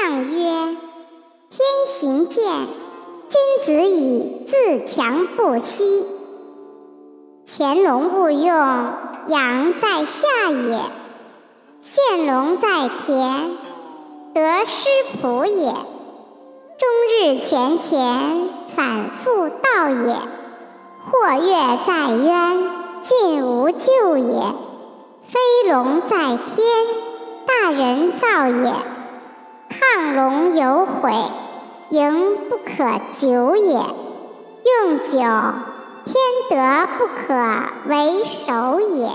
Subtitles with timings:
[0.00, 0.76] 相曰：
[1.50, 1.60] 天
[1.98, 2.44] 行健，
[3.28, 6.06] 君子以自强不息。
[7.44, 8.54] 潜龙勿用，
[9.26, 10.78] 阳在下也；
[11.80, 13.50] 现龙在田，
[14.34, 14.88] 得失
[15.20, 15.72] 仆也。
[15.72, 20.14] 终日前乾，反复道也。
[21.10, 22.70] 或跃在渊，
[23.02, 24.54] 进无咎也。
[25.26, 26.66] 飞龙在天，
[27.46, 28.74] 大人造也。
[30.58, 31.12] 有悔，
[31.90, 33.74] 盈不可久也。
[33.74, 35.20] 用久，
[36.04, 36.16] 天
[36.50, 37.36] 德不可
[37.86, 39.08] 为守也。